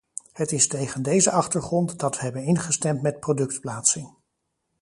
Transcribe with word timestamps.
Het 0.33 0.51
is 0.51 0.67
tegen 0.67 1.03
deze 1.03 1.31
achtergrond 1.31 1.99
dat 1.99 2.15
we 2.15 2.21
hebben 2.21 2.43
ingestemd 2.43 3.01
met 3.01 3.19
productplaatsing. 3.19 4.13